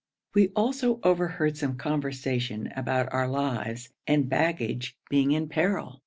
[0.33, 5.99] We also overheard some conversation about our lives and baggage being in peril.